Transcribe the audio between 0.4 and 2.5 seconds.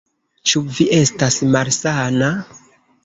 Ĉu vi estas malsana?